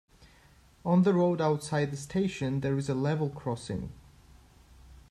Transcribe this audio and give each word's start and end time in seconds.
On 0.83 1.03
the 1.03 1.13
road 1.13 1.41
outside 1.41 1.91
the 1.91 1.95
station, 1.95 2.61
there 2.61 2.75
is 2.75 2.89
a 2.89 2.95
level 2.95 3.29
crossing. 3.29 3.91